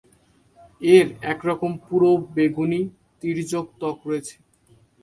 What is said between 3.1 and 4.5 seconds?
তীক্ষ্ণ ত্বক রয়েছে।